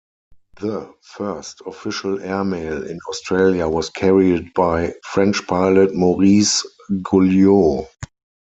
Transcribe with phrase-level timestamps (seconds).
[0.59, 6.65] The first official air mail in Australia was carried by French pilot Maurice
[7.03, 7.87] Guillaux.